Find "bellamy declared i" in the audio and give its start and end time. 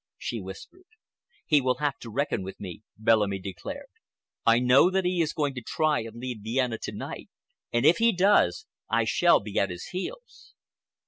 2.97-4.57